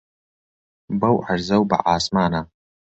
[0.99, 2.41] بەو عەرزە و بە عاسمانە